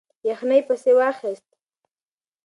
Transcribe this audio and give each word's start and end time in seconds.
یخنۍ 0.29 0.59
پسې 0.67 0.91
واخیست. 0.99 1.47